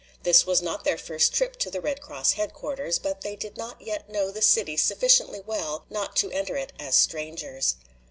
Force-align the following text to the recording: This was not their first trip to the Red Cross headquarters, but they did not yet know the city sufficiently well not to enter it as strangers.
This 0.23 0.47
was 0.47 0.63
not 0.63 0.83
their 0.83 0.97
first 0.97 1.31
trip 1.31 1.57
to 1.57 1.69
the 1.69 1.79
Red 1.79 2.01
Cross 2.01 2.31
headquarters, 2.31 2.97
but 2.97 3.21
they 3.21 3.35
did 3.35 3.55
not 3.55 3.79
yet 3.79 4.09
know 4.09 4.31
the 4.31 4.41
city 4.41 4.75
sufficiently 4.75 5.41
well 5.41 5.85
not 5.91 6.15
to 6.15 6.31
enter 6.31 6.55
it 6.57 6.73
as 6.79 6.95
strangers. 6.95 7.75